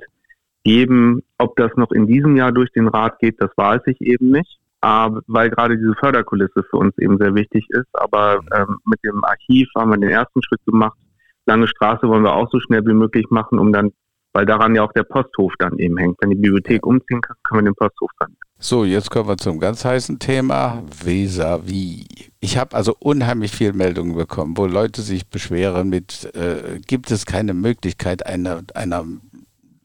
geben. 0.64 1.22
Ob 1.38 1.56
das 1.56 1.72
noch 1.76 1.90
in 1.92 2.06
diesem 2.06 2.36
Jahr 2.36 2.52
durch 2.52 2.72
den 2.72 2.88
Rat 2.88 3.18
geht, 3.18 3.40
das 3.40 3.50
weiß 3.56 3.82
ich 3.86 4.00
eben 4.00 4.30
nicht. 4.30 4.58
Aber, 4.80 5.22
weil 5.26 5.50
gerade 5.50 5.76
diese 5.76 5.94
Förderkulisse 5.94 6.64
für 6.68 6.76
uns 6.76 6.96
eben 6.98 7.16
sehr 7.18 7.34
wichtig 7.34 7.66
ist. 7.70 7.88
Aber 7.92 8.40
ähm, 8.52 8.78
mit 8.84 8.98
dem 9.04 9.22
Archiv 9.22 9.68
haben 9.76 9.90
wir 9.90 9.98
den 9.98 10.10
ersten 10.10 10.42
Schritt 10.42 10.64
gemacht. 10.66 10.98
Lange 11.46 11.68
Straße 11.68 12.08
wollen 12.08 12.24
wir 12.24 12.34
auch 12.34 12.50
so 12.50 12.58
schnell 12.60 12.84
wie 12.86 12.94
möglich 12.94 13.26
machen, 13.30 13.58
um 13.58 13.72
dann, 13.72 13.92
weil 14.32 14.46
daran 14.46 14.74
ja 14.74 14.82
auch 14.82 14.92
der 14.92 15.04
Posthof 15.04 15.52
dann 15.58 15.78
eben 15.78 15.96
hängt. 15.98 16.16
Wenn 16.20 16.30
die 16.30 16.36
Bibliothek 16.36 16.84
umziehen 16.84 17.20
kann, 17.20 17.36
können 17.44 17.64
wir 17.64 17.70
den 17.70 17.76
Posthof 17.76 18.10
dann. 18.18 18.36
So, 18.58 18.84
jetzt 18.84 19.10
kommen 19.10 19.28
wir 19.28 19.36
zum 19.36 19.58
ganz 19.60 19.84
heißen 19.84 20.18
Thema, 20.18 20.82
vis-à-vis. 21.04 22.31
Ich 22.44 22.58
habe 22.58 22.74
also 22.74 22.96
unheimlich 22.98 23.52
viele 23.52 23.72
Meldungen 23.72 24.16
bekommen, 24.16 24.56
wo 24.56 24.66
Leute 24.66 25.00
sich 25.00 25.28
beschweren 25.28 25.88
mit, 25.88 26.28
äh, 26.34 26.80
gibt 26.84 27.12
es 27.12 27.24
keine 27.24 27.54
Möglichkeit 27.54 28.26
einer, 28.26 28.62
einer 28.74 29.04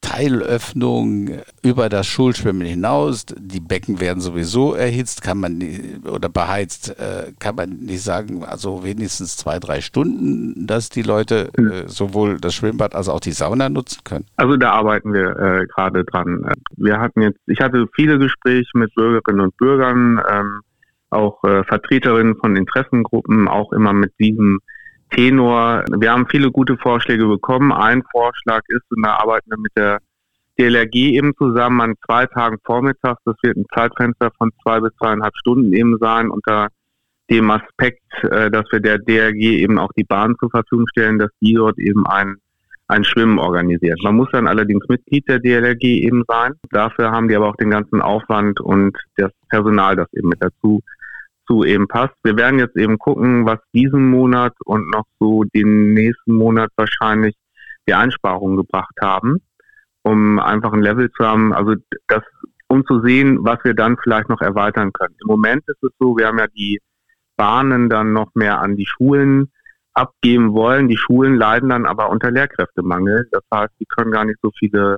Teilöffnung 0.02 1.30
über 1.62 1.88
das 1.88 2.08
Schulschwimmen 2.08 2.66
hinaus. 2.66 3.28
Die 3.38 3.60
Becken 3.60 4.00
werden 4.00 4.22
sowieso 4.22 4.74
erhitzt, 4.74 5.22
kann 5.22 5.38
man 5.38 5.62
oder 6.10 6.30
beheizt, 6.30 7.00
äh, 7.00 7.32
kann 7.38 7.56
man 7.56 7.78
nicht 7.78 8.02
sagen, 8.02 8.44
also 8.44 8.84
wenigstens 8.84 9.38
zwei, 9.38 9.60
drei 9.60 9.82
Stunden, 9.82 10.66
dass 10.66 10.90
die 10.90 11.04
Leute 11.04 11.52
hm. 11.56 11.72
äh, 11.72 11.88
sowohl 11.88 12.40
das 12.40 12.56
Schwimmbad 12.56 12.96
als 12.96 13.08
auch 13.08 13.20
die 13.20 13.34
Sauna 13.34 13.70
nutzen 13.70 14.02
können. 14.04 14.26
Also 14.36 14.58
da 14.58 14.72
arbeiten 14.72 15.14
wir 15.14 15.38
äh, 15.38 15.68
gerade 15.68 16.04
dran. 16.06 16.44
Wir 16.76 17.00
hatten 17.00 17.22
jetzt, 17.22 17.40
ich 17.46 17.60
hatte 17.60 17.86
viele 17.94 18.18
Gespräche 18.18 18.72
mit 18.74 18.96
Bürgerinnen 18.96 19.42
und 19.42 19.58
Bürgern, 19.58 20.20
ähm, 20.28 20.62
auch 21.10 21.44
äh, 21.44 21.64
Vertreterinnen 21.64 22.36
von 22.38 22.56
Interessengruppen, 22.56 23.48
auch 23.48 23.72
immer 23.72 23.94
mit 23.94 24.14
diesem 24.20 24.60
Tenor. 25.12 25.84
Wir 26.00 26.12
haben 26.12 26.28
viele 26.28 26.52
gute 26.52 26.78
Vorschläge 26.78 27.28
bekommen. 27.28 27.72
Ein 27.72 28.04
Vorschlag 28.12 28.62
ist, 28.68 28.84
und 28.90 29.06
da 29.06 29.16
arbeiten 29.16 29.50
wir 29.50 29.58
mit 29.58 29.72
der 29.78 30.00
DLRG 30.60 30.96
eben 30.96 31.34
zusammen 31.38 31.82
an 31.82 31.96
zwei 32.06 32.26
Tagen 32.26 32.58
vormittags. 32.66 33.22
Das 33.26 33.36
wird 33.42 33.58
ein 33.58 33.66
Zeitfenster 33.74 34.32
von 34.38 34.52
zwei 34.64 34.80
bis 34.80 34.92
zweieinhalb 34.98 35.36
Stunden 35.38 35.74
eben 35.74 35.98
sein, 36.00 36.30
unter 36.30 36.70
dem 37.30 37.52
Aspekt, 37.52 38.04
äh, 38.24 38.50
dass 38.50 38.66
wir 38.72 38.80
der 38.80 39.00
DLRG 39.00 39.62
eben 39.62 39.80
auch 39.80 39.92
die 39.98 40.04
Bahn 40.04 40.36
zur 40.40 40.50
Verfügung 40.50 40.88
stellen, 40.88 41.20
dass 41.20 41.30
die 41.42 41.54
dort 41.54 41.78
eben 41.78 42.08
ein, 42.08 42.38
ein 42.88 43.04
Schwimmen 43.04 43.38
organisiert. 43.38 44.00
Man 44.04 44.16
muss 44.16 44.30
dann 44.32 44.48
allerdings 44.48 44.88
Mitglied 44.88 45.28
der 45.28 45.40
DLRG 45.40 45.84
eben 45.84 46.24
sein. 46.28 46.54
Dafür 46.72 47.12
haben 47.12 47.28
die 47.28 47.36
aber 47.36 47.50
auch 47.50 47.58
den 47.58 47.70
ganzen 47.70 48.02
Aufwand 48.02 48.60
und 48.62 48.98
das 49.18 49.32
Personal, 49.50 49.96
das 49.96 50.12
eben 50.14 50.30
mit 50.30 50.42
dazu 50.42 50.82
dazu 51.48 51.64
eben 51.64 51.88
passt. 51.88 52.16
Wir 52.24 52.38
werden 52.38 52.60
jetzt 52.60 52.78
eben 52.78 52.98
gucken, 52.98 53.46
was 53.46 53.60
diesen 53.74 54.10
Monat 54.10 54.54
und 54.66 54.90
noch 54.92 55.06
so 55.20 55.44
den 55.44 55.94
nächsten 55.94 56.34
Monat 56.34 56.70
wahrscheinlich 56.76 57.36
die 57.88 57.94
Einsparungen 57.94 58.58
gebracht 58.58 58.96
haben, 59.02 59.38
um 60.04 60.40
einfach 60.40 60.74
ein 60.74 60.82
Level 60.82 61.12
zu 61.12 61.26
haben, 61.26 61.54
also 61.54 61.76
das, 62.08 62.24
um 62.68 62.86
zu 62.86 63.02
sehen, 63.02 63.40
was 63.42 63.60
wir 63.64 63.74
dann 63.74 63.98
vielleicht 64.02 64.30
noch 64.30 64.42
erweitern 64.42 64.92
können. 64.94 65.16
Im 65.22 65.28
Moment 65.28 65.64
ist 65.68 65.82
es 65.82 65.92
so, 66.00 66.18
wir 66.18 66.28
haben 66.28 66.40
ja 66.40 66.48
die 66.48 66.80
Bahnen 67.38 67.90
dann 67.90 68.14
noch 68.14 68.34
mehr 68.36 68.60
an 68.60 68.76
die 68.76 68.88
Schulen 68.88 69.52
abgeben 69.94 70.54
wollen. 70.54 70.90
Die 70.90 70.98
Schulen 70.98 71.36
leiden 71.36 71.70
dann 71.70 71.86
aber 71.86 72.10
unter 72.10 72.30
Lehrkräftemangel. 72.30 73.28
Das 73.32 73.44
heißt, 73.54 73.74
sie 73.80 73.86
können 73.86 74.12
gar 74.12 74.26
nicht 74.26 74.40
so 74.42 74.52
viele 74.58 74.98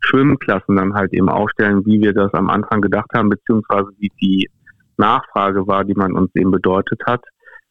Schwimmklassen 0.00 0.76
dann 0.76 0.94
halt 0.94 1.12
eben 1.14 1.28
aufstellen, 1.28 1.84
wie 1.86 2.00
wir 2.00 2.12
das 2.12 2.32
am 2.34 2.50
Anfang 2.50 2.80
gedacht 2.80 3.10
haben, 3.14 3.30
beziehungsweise 3.30 3.88
wie 3.98 4.10
die 4.20 4.48
Nachfrage 4.98 5.66
war, 5.66 5.84
die 5.84 5.94
man 5.94 6.12
uns 6.12 6.30
eben 6.34 6.50
bedeutet 6.50 7.00
hat. 7.06 7.22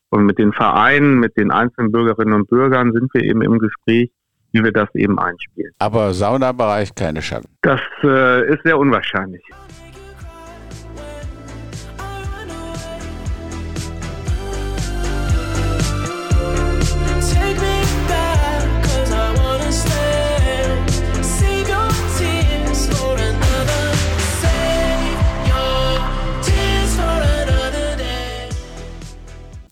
Und 0.10 0.26
mit 0.26 0.38
den 0.38 0.54
Vereinen, 0.54 1.20
mit 1.20 1.36
den 1.38 1.52
einzelnen 1.52 1.92
Bürgerinnen 1.92 2.34
und 2.34 2.48
Bürgern 2.48 2.94
sind 2.94 3.14
wir 3.14 3.24
eben 3.24 3.42
im 3.42 3.60
Gespräch, 3.60 4.12
wie 4.52 4.64
wir 4.64 4.72
das 4.72 4.94
eben 4.96 5.20
einspielen. 5.20 5.74
Aber 5.80 6.14
Saunabereich 6.14 6.96
keine 6.96 7.20
Chance. 7.20 7.50
Das 7.62 7.82
äh, 8.04 8.48
ist 8.54 8.64
sehr 8.64 8.78
unwahrscheinlich. 8.78 9.44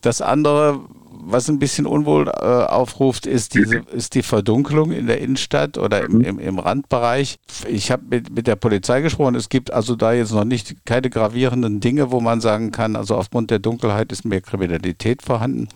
Das 0.04 0.22
andere, 0.22 0.82
was 1.26 1.50
ein 1.50 1.58
bisschen 1.58 1.88
Unwohl 1.88 2.28
äh, 2.28 2.32
aufruft, 2.32 3.26
ist 3.26 3.56
diese 3.56 3.78
ist 3.92 4.14
die 4.14 4.22
Verdunkelung 4.22 4.92
in 4.92 5.08
der 5.08 5.22
Innenstadt 5.22 5.78
oder 5.78 6.04
im, 6.04 6.22
im, 6.22 6.40
im 6.40 6.60
Randbereich. 6.60 7.40
Ich 7.68 7.92
habe 7.92 8.04
mit, 8.10 8.36
mit 8.36 8.46
der 8.46 8.56
Polizei 8.56 9.02
gesprochen. 9.02 9.36
Es 9.36 9.50
gibt 9.50 9.74
also 9.74 9.96
da 9.96 10.14
jetzt 10.14 10.34
noch 10.34 10.46
nicht 10.46 10.86
keine 10.86 11.10
gravierenden 11.10 11.80
Dinge, 11.80 12.12
wo 12.12 12.20
man 12.20 12.42
sagen 12.42 12.72
kann, 12.72 12.96
also 12.96 13.16
aufgrund 13.16 13.50
der 13.50 13.60
Dunkelheit 13.60 14.12
ist 14.12 14.26
mehr 14.26 14.42
Kriminalität 14.42 15.24
vorhanden. 15.24 15.70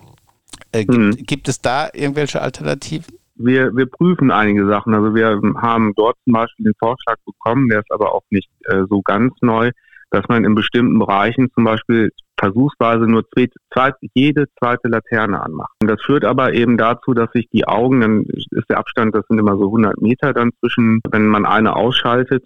Äh, 0.72 0.86
gibt, 0.86 0.98
mhm. 0.98 1.12
gibt 1.25 1.48
es 1.48 1.62
da 1.62 1.89
irgendwelche 1.93 2.41
Alternativen? 2.41 3.17
wir, 3.38 3.75
wir 3.75 3.86
prüfen 3.86 4.31
einige 4.31 4.65
Sachen. 4.67 4.93
Also 4.93 5.13
wir 5.15 5.39
haben 5.62 5.93
dort 5.96 6.17
zum 6.24 6.34
Beispiel 6.34 6.65
den 6.65 6.75
Vorschlag 6.79 7.17
bekommen, 7.25 7.69
der 7.69 7.79
ist 7.79 7.91
aber 7.91 8.13
auch 8.13 8.24
nicht 8.29 8.50
äh, 8.65 8.84
so 8.89 9.01
ganz 9.01 9.34
neu, 9.41 9.72
dass 10.10 10.28
man 10.28 10.46
in 10.46 10.56
bestimmten 10.56 11.00
Bereichen 11.00 11.50
zum 11.54 11.64
Beispiel 11.64 12.12
versuchsweise 12.40 13.06
nur 13.06 13.28
zwei, 13.30 13.48
zwei, 13.74 13.92
jede 14.14 14.46
zweite 14.60 14.88
Laterne 14.88 15.42
anmacht. 15.42 15.72
Und 15.82 15.90
das 15.90 16.02
führt 16.02 16.24
aber 16.24 16.54
eben 16.54 16.78
dazu, 16.78 17.14
dass 17.14 17.32
sich 17.32 17.48
die 17.52 17.68
Augen, 17.68 18.02
dann 18.02 18.24
ist 18.24 18.70
der 18.70 18.78
Abstand, 18.78 19.16
das 19.16 19.26
sind 19.28 19.40
immer 19.40 19.58
so 19.58 19.66
100 19.66 20.02
Meter 20.02 20.34
dann 20.34 20.52
zwischen, 20.60 21.02
wenn 21.10 21.28
man 21.28 21.46
eine 21.46 21.76
ausschaltet. 21.76 22.44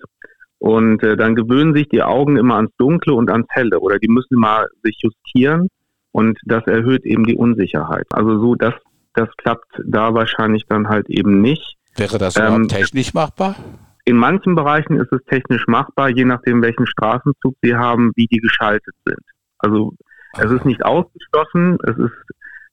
Und 0.59 1.03
äh, 1.03 1.17
dann 1.17 1.35
gewöhnen 1.35 1.73
sich 1.73 1.89
die 1.89 2.03
Augen 2.03 2.37
immer 2.37 2.55
ans 2.55 2.71
Dunkle 2.77 3.13
und 3.15 3.31
ans 3.31 3.47
Helle 3.49 3.79
oder 3.79 3.97
die 3.97 4.07
müssen 4.07 4.37
mal 4.37 4.67
sich 4.83 4.99
justieren 5.01 5.69
und 6.11 6.37
das 6.45 6.65
erhöht 6.67 7.03
eben 7.05 7.25
die 7.25 7.35
Unsicherheit. 7.35 8.05
Also 8.11 8.39
so, 8.39 8.55
das, 8.55 8.75
das 9.15 9.29
klappt 9.37 9.81
da 9.83 10.13
wahrscheinlich 10.13 10.65
dann 10.67 10.87
halt 10.87 11.09
eben 11.09 11.41
nicht. 11.41 11.77
Wäre 11.95 12.17
das 12.17 12.35
überhaupt 12.35 12.55
ähm, 12.55 12.67
technisch 12.67 13.13
machbar? 13.13 13.55
In 14.05 14.17
manchen 14.17 14.55
Bereichen 14.55 14.99
ist 14.99 15.11
es 15.11 15.23
technisch 15.25 15.67
machbar, 15.67 16.09
je 16.09 16.25
nachdem, 16.25 16.61
welchen 16.61 16.87
Straßenzug 16.87 17.55
Sie 17.61 17.75
haben, 17.75 18.11
wie 18.15 18.27
die 18.27 18.39
geschaltet 18.39 18.95
sind. 19.05 19.21
Also 19.59 19.93
es 20.37 20.51
ist 20.51 20.65
nicht 20.65 20.83
ausgeschlossen, 20.83 21.77
es 21.83 21.97
ist 21.97 22.13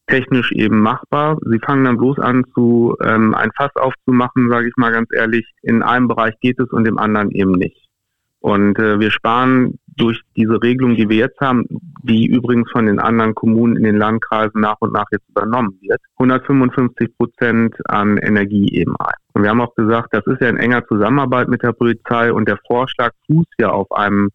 technisch 0.07 0.53
eben 0.53 0.81
machbar. 0.81 1.39
Sie 1.45 1.59
fangen 1.59 1.85
dann 1.85 1.99
bloß 1.99 2.19
an, 2.19 2.45
zu 2.55 2.97
ähm, 3.03 3.35
ein 3.35 3.51
Fass 3.57 3.75
aufzumachen, 3.77 4.49
sage 4.49 4.69
ich 4.69 4.75
mal 4.77 4.93
ganz 4.93 5.09
ehrlich. 5.13 5.47
In 5.63 5.83
einem 5.83 6.09
Bereich 6.09 6.35
geht 6.41 6.59
es 6.59 6.71
und 6.71 6.89
im 6.89 6.99
anderen 6.99 7.31
eben 7.31 7.53
nicht. 7.53 7.88
Und 8.41 8.79
äh, 8.79 9.01
wir 9.01 9.11
sparen 9.11 9.79
durch 9.97 10.23
diese 10.37 10.63
Regelung, 10.63 10.95
die 10.95 11.09
wir 11.09 11.17
jetzt 11.17 11.41
haben, 11.41 11.65
die 12.03 12.27
übrigens 12.27 12.71
von 12.71 12.87
den 12.87 13.01
anderen 13.01 13.35
Kommunen 13.35 13.77
in 13.77 13.83
den 13.83 13.97
Landkreisen 13.97 14.61
nach 14.61 14.77
und 14.81 14.93
nach 14.93 15.07
jetzt 15.11 15.29
übernommen 15.29 15.77
wird, 15.81 16.01
155 16.19 17.17
Prozent 17.19 17.75
an 17.87 18.17
Energie 18.17 18.73
eben 18.75 18.95
ein. 19.01 19.15
Und 19.35 19.43
wir 19.43 19.51
haben 19.51 19.61
auch 19.61 19.75
gesagt, 19.75 20.09
das 20.13 20.25
ist 20.27 20.41
ja 20.41 20.49
in 20.49 20.57
enger 20.57 20.87
Zusammenarbeit 20.87 21.49
mit 21.49 21.63
der 21.63 21.73
Polizei 21.73 22.33
und 22.33 22.49
der 22.49 22.59
Vorschlag 22.67 23.11
fußt 23.27 23.55
ja 23.59 23.71
auf 23.71 23.91
einem 23.91 24.31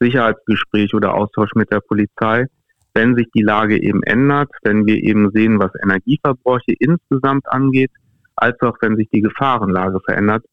Sicherheitsgespräch 0.00 0.94
oder 0.94 1.14
Austausch 1.14 1.50
mit 1.54 1.72
der 1.72 1.80
Polizei. 1.80 2.46
Wenn 2.92 3.16
sich 3.16 3.26
die 3.34 3.42
Lage 3.42 3.80
eben 3.82 4.02
ändert, 4.02 4.50
wenn 4.62 4.86
wir 4.86 5.02
eben 5.02 5.30
sehen, 5.32 5.58
was 5.58 5.70
Energieverbräuche 5.82 6.74
insgesamt 6.78 7.46
angeht, 7.48 7.90
als 8.36 8.60
auch 8.60 8.76
wenn 8.80 8.96
sich 8.96 9.08
die 9.10 9.22
Gefahrenlage 9.22 10.00
verändert, 10.00 10.44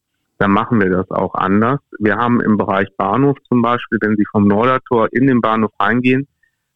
dann 0.44 0.50
machen 0.50 0.78
wir 0.78 0.90
das 0.90 1.10
auch 1.10 1.34
anders. 1.34 1.80
Wir 1.98 2.16
haben 2.16 2.42
im 2.42 2.58
Bereich 2.58 2.94
Bahnhof 2.98 3.38
zum 3.48 3.62
Beispiel, 3.62 3.98
wenn 4.02 4.14
Sie 4.14 4.26
vom 4.30 4.46
Nordertor 4.46 5.08
in 5.12 5.26
den 5.26 5.40
Bahnhof 5.40 5.70
reingehen, 5.80 6.28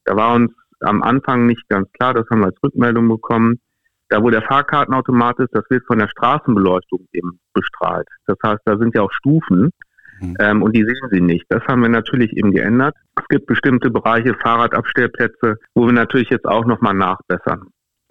da 0.07 0.17
war 0.17 0.37
uns 0.37 0.51
am 0.81 1.03
Anfang 1.03 1.45
nicht 1.45 1.69
ganz 1.69 1.87
klar, 1.93 2.15
das 2.15 2.25
haben 2.31 2.41
wir 2.41 2.47
als 2.47 2.63
Rückmeldung 2.63 3.07
bekommen. 3.09 3.61
Da, 4.09 4.23
wo 4.23 4.31
der 4.31 4.41
Fahrkartenautomat 4.41 5.41
ist, 5.41 5.51
das 5.53 5.65
wird 5.69 5.85
von 5.87 5.99
der 5.99 6.09
Straßenbeleuchtung 6.09 7.09
eben 7.13 7.41
bestrahlt. 7.53 8.09
Das 8.27 8.39
heißt, 8.43 8.63
da 8.65 8.79
sind 8.79 8.95
ja 8.95 9.03
auch 9.03 9.13
Stufen 9.13 9.69
mhm. 10.19 10.37
ähm, 10.41 10.63
und 10.63 10.75
die 10.75 10.85
sehen 10.85 11.09
Sie 11.11 11.21
nicht. 11.21 11.45
Das 11.51 11.63
haben 11.67 11.83
wir 11.83 11.91
natürlich 11.91 12.35
eben 12.39 12.53
geändert. 12.53 12.95
Es 13.21 13.29
gibt 13.29 13.45
bestimmte 13.45 13.91
Bereiche, 13.91 14.33
Fahrradabstellplätze, 14.33 15.59
wo 15.75 15.85
wir 15.85 15.93
natürlich 15.93 16.31
jetzt 16.31 16.47
auch 16.47 16.65
nochmal 16.65 16.95
nachbessern. 16.95 17.69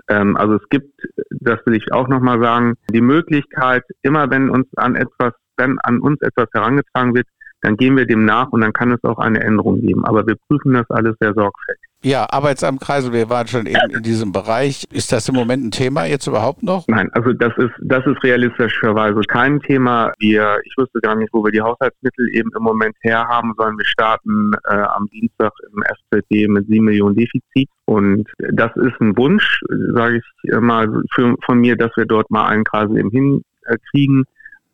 Ähm, 0.08 0.38
also 0.38 0.58
es 0.58 0.70
gibt, 0.70 1.02
das 1.32 1.66
will 1.66 1.76
ich 1.76 1.92
auch 1.92 2.08
nochmal 2.08 2.40
sagen, 2.40 2.76
die 2.92 3.02
Möglichkeit, 3.02 3.84
immer 4.04 4.30
wenn 4.30 4.52
uns 4.52 4.68
an 4.76 4.96
etwas, 4.96 5.34
wenn 5.58 5.78
an 5.80 6.00
uns 6.00 6.22
etwas 6.22 6.48
herangetragen 6.54 7.16
wird, 7.16 7.28
dann 7.62 7.76
gehen 7.76 7.98
wir 7.98 8.06
dem 8.06 8.26
nach 8.26 8.50
und 8.50 8.62
dann 8.62 8.74
kann 8.74 8.92
es 8.92 9.04
auch 9.04 9.18
eine 9.18 9.42
Änderung 9.42 9.82
geben. 9.82 10.06
Aber 10.06 10.26
wir 10.28 10.36
prüfen 10.48 10.74
das 10.74 10.90
alles 10.90 11.16
sehr 11.20 11.34
sorgfältig. 11.34 11.88
Ja, 12.04 12.28
Arbeitsamt 12.30 12.80
Kreisel, 12.80 13.12
wir 13.12 13.30
waren 13.30 13.48
schon 13.48 13.66
eben 13.66 13.90
in 13.90 14.04
diesem 14.04 14.32
Bereich. 14.32 14.86
Ist 14.92 15.12
das 15.12 15.28
im 15.30 15.36
Moment 15.36 15.66
ein 15.66 15.72
Thema 15.72 16.06
jetzt 16.06 16.28
überhaupt 16.28 16.62
noch? 16.62 16.88
Nein, 16.88 17.10
also 17.14 17.34
das 17.34 17.52
ist, 17.58 17.72
das 17.82 18.06
ist 18.06 18.24
realistischerweise 18.24 19.20
kein 19.28 19.60
Thema. 19.62 20.12
Wir, 20.20 20.60
ich 20.64 20.74
wüsste 20.78 21.00
gar 21.02 21.16
nicht, 21.16 21.34
wo 21.34 21.44
wir 21.44 21.52
die 21.52 21.62
Haushaltsmittel 21.62 22.30
eben 22.34 22.52
im 22.56 22.64
Moment 22.64 22.96
herhaben, 23.02 23.54
sondern 23.58 23.80
wir 23.80 23.86
starten 23.86 24.52
äh, 24.70 24.76
am 24.76 25.08
Dienstag 25.08 25.52
im 25.74 25.84
FZD 25.84 26.48
mit 26.48 26.68
7 26.68 26.86
Millionen 26.86 27.16
Defizit. 27.16 27.70
Und 27.86 28.30
das 28.38 28.76
ist 28.76 29.02
ein 29.02 29.18
Wunsch, 29.18 29.62
sage 29.96 30.22
ich 30.44 30.54
mal, 30.60 30.88
für, 31.14 31.36
von 31.44 31.60
mir, 31.60 31.76
dass 31.76 31.92
wir 31.98 32.06
dort 32.06 32.30
mal 32.30 32.46
einen 32.46 32.64
Kreisel 32.64 33.00
eben 33.00 33.10
hinkriegen. 33.10 34.24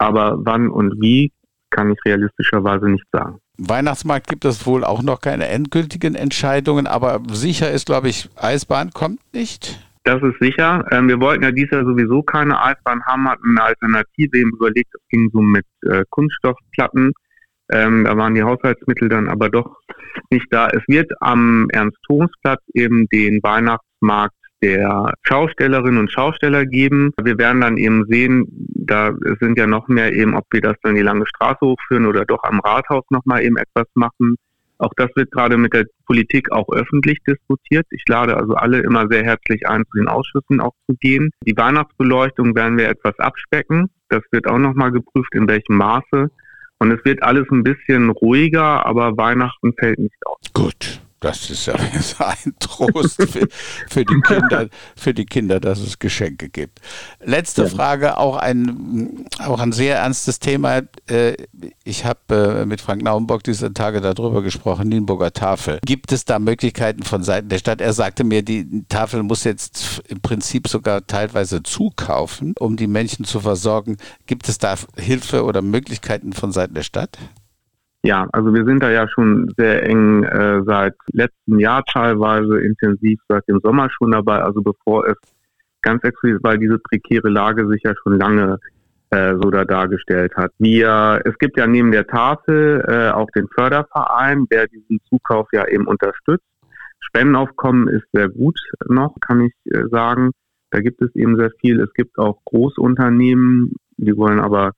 Aber 0.04 0.38
wann 0.40 0.70
und 0.70 1.02
wie, 1.02 1.32
kann 1.70 1.92
ich 1.92 2.00
realistischerweise 2.06 2.90
nicht 2.90 3.06
sagen. 3.12 3.40
Weihnachtsmarkt 3.58 4.28
gibt 4.28 4.46
es 4.46 4.66
wohl 4.66 4.84
auch 4.84 5.02
noch 5.02 5.22
keine 5.22 5.48
endgültigen 5.48 6.16
Entscheidungen, 6.16 6.88
aber 6.88 7.22
sicher 7.32 7.72
ist, 7.72 7.86
glaube 7.86 8.10
ich, 8.10 8.30
Eisbahn 8.36 8.92
kommt 8.92 9.22
nicht. 9.34 9.80
Das 10.04 10.22
ist 10.22 10.38
sicher. 10.42 10.86
Ähm, 10.92 11.08
wir 11.08 11.22
wollten 11.22 11.44
ja 11.44 11.52
dieses 11.52 11.72
Jahr 11.72 11.86
sowieso 11.86 12.22
keine 12.24 12.62
Eisbahn 12.62 13.02
haben, 13.06 13.30
hatten 13.30 13.52
eine 13.52 13.64
Alternative 13.64 14.38
eben 14.38 14.52
überlegt. 14.52 14.90
Das 14.94 15.02
ging 15.10 15.30
so 15.32 15.42
mit 15.42 15.66
äh, 15.84 16.04
Kunststoffplatten. 16.10 17.14
Ähm, 17.72 18.04
da 18.04 18.18
waren 18.18 18.36
die 18.36 18.44
Haushaltsmittel 18.44 19.08
dann 19.08 19.30
aber 19.30 19.50
doch 19.50 19.78
nicht 20.30 20.48
da. 20.52 20.68
Es 20.68 20.82
wird 20.88 21.12
am 21.22 21.70
Ernst-Thoms-Platz 21.72 22.62
eben 22.74 23.08
den 23.08 23.40
Weihnachtsmarkt 23.42 24.36
der 24.64 25.14
Schaustellerinnen 25.24 26.00
und 26.00 26.12
Schausteller 26.12 26.66
geben. 26.66 27.12
Wir 27.22 27.38
werden 27.38 27.60
dann 27.62 27.78
eben 27.78 28.06
sehen, 28.08 28.48
da 28.70 29.14
sind 29.42 29.60
ja 29.60 29.68
noch 29.68 29.90
mehr 29.90 30.14
eben, 30.14 30.36
ob 30.36 30.46
wir 30.52 30.62
das 30.62 30.76
dann 30.82 30.96
die 30.96 31.02
lange 31.02 31.28
Straße 31.28 31.60
hochführen 31.62 32.06
oder 32.06 32.24
doch 32.26 32.44
am 32.44 32.62
Rathaus 32.62 33.04
nochmal 33.10 33.44
eben 33.44 33.58
etwas 33.58 33.88
machen. 33.94 34.38
Auch 34.78 34.94
das 34.96 35.10
wird 35.16 35.32
gerade 35.32 35.58
mit 35.58 35.74
der 35.74 35.86
Politik 36.06 36.52
auch 36.52 36.68
öffentlich 36.74 37.18
diskutiert. 37.28 37.86
Ich 37.92 38.04
lade 38.08 38.38
also 38.38 38.56
alle 38.56 38.80
immer 38.80 39.08
sehr 39.10 39.24
herzlich 39.24 39.68
ein, 39.68 39.84
zu 39.92 39.98
den 39.98 40.08
Ausschüssen 40.08 40.62
auch 40.62 40.74
zu 40.88 40.96
gehen. 41.00 41.32
Die 41.46 41.56
Weihnachtsbeleuchtung 41.56 42.56
werden 42.56 42.78
wir 42.78 42.90
etwas 42.90 43.18
abspecken. 43.20 43.90
Das 44.10 44.24
wird 44.32 44.48
auch 44.48 44.58
nochmal 44.58 44.92
geprüft, 44.92 45.36
in 45.36 45.48
welchem 45.48 45.76
Maße. 45.76 46.30
Und 46.80 46.92
es 46.92 47.04
wird 47.06 47.22
alles 47.22 47.46
ein 47.52 47.64
bisschen 47.64 48.10
ruhiger, 48.10 48.86
aber 48.86 49.16
Weihnachten 49.18 49.74
fällt 49.78 50.00
nicht 50.00 50.26
aus. 50.26 50.40
Gut. 50.54 51.02
Das 51.24 51.50
ist 51.50 51.68
ja 51.68 51.76
ein 52.20 52.54
Trost 52.60 53.16
für, 53.16 53.48
für, 53.88 54.04
die 54.04 54.22
Kinder, 54.22 54.68
für 54.94 55.14
die 55.14 55.26
Kinder, 55.26 55.62
dass 55.62 55.80
es 55.80 55.98
Geschenke 55.98 56.50
gibt. 56.50 56.82
Letzte 57.24 57.64
ja. 57.64 57.70
Frage, 57.70 58.18
auch 58.18 58.36
ein, 58.36 59.26
auch 59.40 59.62
ein 59.62 59.72
sehr 59.72 60.00
ernstes 60.00 60.40
Thema. 60.40 60.82
Äh, 61.08 61.36
ich 61.86 62.04
habe 62.04 62.64
äh, 62.64 62.66
mit 62.66 62.82
Frank 62.82 63.04
Naumbock 63.04 63.42
diese 63.44 63.74
Tage 63.74 64.02
darüber 64.02 64.42
gesprochen, 64.42 64.90
Nienburger 64.90 65.32
Tafel. 65.32 65.80
Gibt 65.86 66.12
es 66.12 66.26
da 66.26 66.40
Möglichkeiten 66.40 67.04
von 67.04 67.24
Seiten 67.24 67.48
der 67.48 67.60
Stadt? 67.60 67.80
Er 67.80 67.94
sagte 67.94 68.26
mir, 68.26 68.44
die 68.44 68.84
Tafel 68.90 69.24
muss 69.24 69.46
jetzt 69.46 70.02
im 70.10 70.20
Prinzip 70.20 70.68
sogar 70.68 71.08
teilweise 71.08 71.64
zukaufen, 71.64 72.54
um 72.60 72.76
die 72.76 72.88
Menschen 72.88 73.24
zu 73.24 73.40
versorgen. 73.40 73.96
Gibt 74.28 74.50
es 74.50 74.58
da 74.58 74.76
Hilfe 74.98 75.46
oder 75.46 75.62
Möglichkeiten 75.62 76.34
von 76.34 76.52
Seiten 76.52 76.74
der 76.74 76.84
Stadt? 76.84 77.18
Ja, 78.06 78.28
also 78.34 78.54
wir 78.54 78.66
sind 78.66 78.84
da 78.84 78.92
ja 78.92 79.08
schon 79.08 79.50
sehr 79.58 79.84
eng 79.84 80.24
äh, 80.24 80.62
seit 80.66 80.94
letztem 81.14 81.60
Jahr 81.60 81.84
teilweise 81.86 82.60
intensiv 82.60 83.20
seit 83.30 83.48
dem 83.48 83.62
Sommer 83.64 83.90
schon 83.90 84.12
dabei, 84.12 84.42
also 84.42 84.62
bevor 84.62 85.08
es 85.08 85.16
ganz 85.82 86.04
explizit, 86.04 86.44
weil 86.44 86.58
diese 86.58 86.80
prekäre 86.80 87.30
Lage 87.30 87.66
sich 87.70 87.82
ja 87.84 87.94
schon 88.04 88.20
lange 88.20 88.60
äh, 89.12 89.36
so 89.42 89.50
da 89.52 89.64
dargestellt 89.64 90.36
hat. 90.36 90.52
Wir, 90.60 91.22
es 91.24 91.38
gibt 91.38 91.58
ja 91.58 91.66
neben 91.66 91.92
der 91.92 92.06
Tafel 92.06 92.84
äh, 92.88 93.12
auch 93.12 93.30
den 93.32 93.48
Förderverein, 93.48 94.48
der 94.52 94.68
diesen 94.68 95.00
Zukauf 95.08 95.48
ja 95.54 95.66
eben 95.68 95.88
unterstützt. 95.88 96.44
Spendenaufkommen 97.00 97.88
ist 97.88 98.06
sehr 98.12 98.28
gut 98.28 98.60
noch, 98.88 99.16
kann 99.22 99.42
ich 99.42 99.54
äh, 99.72 99.88
sagen. 99.90 100.32
Da 100.72 100.80
gibt 100.80 101.02
es 101.02 101.16
eben 101.16 101.38
sehr 101.38 101.52
viel. 101.62 101.80
Es 101.80 101.94
gibt 101.94 102.18
auch 102.18 102.40
Großunternehmen, 102.46 103.76
die 103.98 104.18
wollen 104.18 104.40
aber 104.40 104.72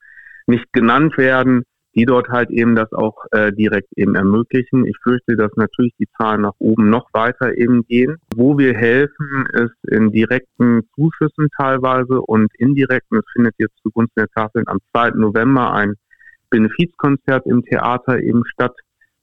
nicht 0.46 0.72
genannt 0.72 1.16
werden, 1.18 1.64
die 1.96 2.04
dort 2.04 2.28
halt 2.28 2.50
eben 2.50 2.76
das 2.76 2.92
auch 2.92 3.24
äh, 3.32 3.50
direkt 3.52 3.88
eben 3.96 4.14
ermöglichen. 4.14 4.86
Ich 4.86 4.96
fürchte, 5.02 5.34
dass 5.34 5.50
natürlich 5.56 5.94
die 5.98 6.08
Zahlen 6.18 6.42
nach 6.42 6.52
oben 6.58 6.90
noch 6.90 7.08
weiter 7.14 7.56
eben 7.56 7.86
gehen. 7.86 8.18
Wo 8.34 8.58
wir 8.58 8.74
helfen, 8.74 9.46
ist 9.54 9.74
in 9.90 10.12
direkten 10.12 10.82
Zuschüssen 10.94 11.48
teilweise 11.56 12.20
und 12.20 12.54
indirekten. 12.58 13.18
Es 13.18 13.24
findet 13.32 13.54
jetzt 13.58 13.78
zugunsten 13.82 14.20
der 14.20 14.28
Tafeln 14.28 14.68
am 14.68 14.78
2. 14.92 15.12
November 15.12 15.72
ein 15.72 15.94
Benefizkonzert 16.50 17.46
im 17.46 17.64
Theater 17.64 18.20
eben 18.20 18.44
statt, 18.46 18.76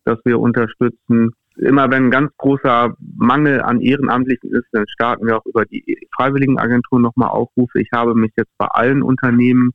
das 0.03 0.17
wir 0.25 0.39
unterstützen. 0.39 1.31
Immer 1.57 1.91
wenn 1.91 2.05
ein 2.05 2.11
ganz 2.11 2.31
großer 2.37 2.95
Mangel 3.15 3.61
an 3.61 3.81
Ehrenamtlichen 3.81 4.51
ist, 4.51 4.65
dann 4.71 4.85
starten 4.87 5.27
wir 5.27 5.37
auch 5.37 5.45
über 5.45 5.65
die 5.65 6.07
Freiwilligenagentur 6.15 6.99
nochmal 6.99 7.29
Aufrufe. 7.29 7.79
Ich 7.79 7.89
habe 7.93 8.15
mich 8.15 8.31
jetzt 8.35 8.51
bei 8.57 8.65
allen 8.65 9.03
Unternehmen 9.03 9.73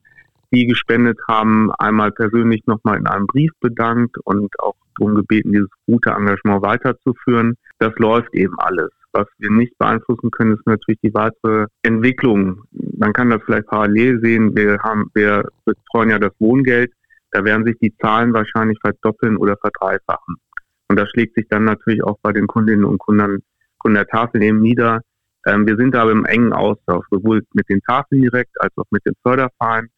die 0.51 0.65
gespendet 0.65 1.19
haben, 1.27 1.71
einmal 1.77 2.11
persönlich 2.11 2.65
nochmal 2.65 2.97
in 2.97 3.07
einem 3.07 3.27
Brief 3.27 3.51
bedankt 3.59 4.17
und 4.23 4.59
auch 4.59 4.75
darum 4.97 5.15
gebeten, 5.15 5.51
dieses 5.51 5.69
gute 5.85 6.11
Engagement 6.11 6.61
weiterzuführen. 6.61 7.55
Das 7.79 7.93
läuft 7.97 8.33
eben 8.33 8.55
alles. 8.59 8.89
Was 9.11 9.27
wir 9.37 9.51
nicht 9.51 9.77
beeinflussen 9.77 10.29
können, 10.31 10.53
ist 10.53 10.67
natürlich 10.67 10.99
die 11.01 11.13
weitere 11.13 11.65
Entwicklung. 11.81 12.63
Man 12.71 13.13
kann 13.13 13.29
das 13.29 13.41
vielleicht 13.45 13.67
parallel 13.67 14.19
sehen. 14.21 14.55
Wir 14.55 14.79
haben, 14.79 15.09
wir 15.13 15.47
betreuen 15.65 16.09
ja 16.09 16.19
das 16.19 16.33
Wohngeld. 16.39 16.91
Da 17.31 17.43
werden 17.43 17.65
sich 17.65 17.77
die 17.79 17.95
Zahlen 17.97 18.33
wahrscheinlich 18.33 18.77
verdoppeln 18.81 19.37
oder 19.37 19.55
verdreifachen. 19.57 20.35
Und 20.87 20.99
das 20.99 21.09
schlägt 21.09 21.35
sich 21.35 21.47
dann 21.47 21.63
natürlich 21.63 22.03
auch 22.03 22.17
bei 22.21 22.33
den 22.33 22.47
Kundinnen 22.47 22.85
und 22.85 22.97
Kunden, 22.97 23.43
Kunden 23.77 23.95
der 23.95 24.07
Tafel 24.07 24.43
eben 24.43 24.61
nieder. 24.61 25.01
Ähm, 25.45 25.65
wir 25.67 25.77
sind 25.77 25.95
aber 25.95 26.11
im 26.11 26.25
engen 26.25 26.53
Austausch, 26.53 27.05
sowohl 27.09 27.43
mit 27.53 27.69
den 27.69 27.81
Tafeln 27.81 28.21
direkt 28.21 28.59
als 28.59 28.73
auch 28.77 28.85
mit 28.91 29.05
dem 29.05 29.13
Förderverein 29.23 29.89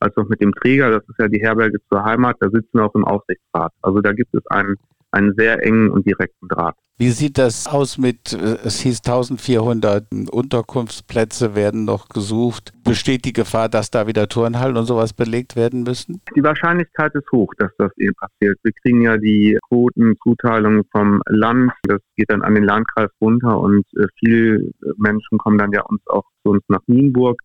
als 0.00 0.16
auch 0.16 0.28
mit 0.28 0.40
dem 0.40 0.52
Träger, 0.52 0.90
das 0.90 1.02
ist 1.08 1.18
ja 1.18 1.28
die 1.28 1.40
Herberge 1.40 1.78
zur 1.88 2.04
Heimat, 2.04 2.36
da 2.40 2.48
sitzen 2.50 2.70
wir 2.72 2.86
auch 2.86 2.94
im 2.94 3.04
Aufsichtsrat. 3.04 3.72
Also 3.82 4.00
da 4.00 4.12
gibt 4.12 4.34
es 4.34 4.46
einen, 4.48 4.76
einen 5.10 5.34
sehr 5.36 5.64
engen 5.64 5.90
und 5.90 6.06
direkten 6.06 6.48
Draht. 6.48 6.76
Wie 7.00 7.08
sieht 7.08 7.38
das 7.38 7.66
aus 7.66 7.96
mit, 7.96 8.34
äh, 8.34 8.58
es 8.62 8.80
hieß 8.80 8.98
1400 8.98 10.06
Unterkunftsplätze 10.30 11.54
werden 11.54 11.86
noch 11.86 12.10
gesucht. 12.10 12.74
Besteht 12.84 13.24
die 13.24 13.32
Gefahr, 13.32 13.70
dass 13.70 13.90
da 13.90 14.06
wieder 14.06 14.28
Turnhallen 14.28 14.76
und 14.76 14.84
sowas 14.84 15.14
belegt 15.14 15.56
werden 15.56 15.82
müssen? 15.82 16.20
Die 16.36 16.42
Wahrscheinlichkeit 16.42 17.14
ist 17.14 17.32
hoch, 17.32 17.54
dass 17.56 17.70
das 17.78 17.90
eben 17.96 18.14
passiert. 18.16 18.58
Wir 18.62 18.72
kriegen 18.82 19.00
ja 19.00 19.16
die 19.16 19.58
Quotenzuteilung 19.70 20.82
vom 20.92 21.22
Land. 21.26 21.72
Das 21.84 22.02
geht 22.16 22.30
dann 22.30 22.42
an 22.42 22.54
den 22.54 22.64
Landkreis 22.64 23.08
runter 23.18 23.58
und 23.58 23.86
äh, 23.96 24.04
viele 24.18 24.70
Menschen 24.98 25.38
kommen 25.38 25.56
dann 25.56 25.72
ja 25.72 25.80
uns 25.86 26.02
auch 26.06 26.24
zu 26.42 26.50
uns 26.50 26.62
nach 26.68 26.82
Nienburg. 26.86 27.40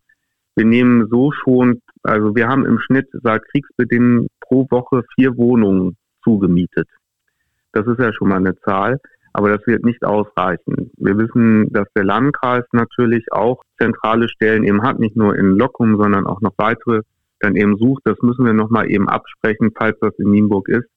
Wir 0.54 0.66
nehmen 0.66 1.08
so 1.08 1.32
schon, 1.32 1.80
also 2.06 2.34
wir 2.34 2.48
haben 2.48 2.64
im 2.66 2.78
Schnitt 2.78 3.08
seit 3.22 3.44
Kriegsbeginn 3.48 4.28
pro 4.40 4.66
Woche 4.70 5.02
vier 5.14 5.36
Wohnungen 5.36 5.96
zugemietet. 6.22 6.88
Das 7.72 7.86
ist 7.86 7.98
ja 7.98 8.12
schon 8.12 8.28
mal 8.28 8.36
eine 8.36 8.56
Zahl, 8.60 8.98
aber 9.32 9.50
das 9.50 9.66
wird 9.66 9.84
nicht 9.84 10.04
ausreichen. 10.04 10.90
Wir 10.96 11.18
wissen, 11.18 11.70
dass 11.72 11.86
der 11.94 12.04
Landkreis 12.04 12.64
natürlich 12.72 13.26
auch 13.32 13.62
zentrale 13.78 14.28
Stellen 14.28 14.64
eben 14.64 14.82
hat, 14.82 14.98
nicht 14.98 15.16
nur 15.16 15.36
in 15.36 15.58
Lockum, 15.58 15.96
sondern 16.00 16.26
auch 16.26 16.40
noch 16.40 16.54
weitere 16.56 17.02
dann 17.40 17.56
eben 17.56 17.76
sucht. 17.76 18.02
Das 18.04 18.16
müssen 18.22 18.46
wir 18.46 18.54
nochmal 18.54 18.90
eben 18.90 19.08
absprechen, 19.08 19.72
falls 19.76 19.98
das 20.00 20.14
in 20.18 20.30
Nienburg 20.30 20.68
ist, 20.68 20.88